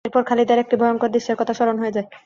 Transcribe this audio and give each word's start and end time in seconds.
এরপর 0.05 0.23
খালিদের 0.29 0.61
একটি 0.63 0.75
ভয়ঙ্কর 0.81 1.09
দৃশ্যের 1.13 1.39
কথা 1.39 1.53
স্মরণ 1.57 1.77
হয়ে 1.81 1.95
যায়। 1.95 2.07